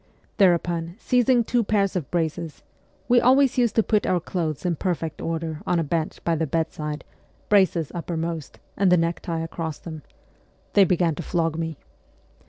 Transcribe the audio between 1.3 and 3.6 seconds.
two pairs of braces we always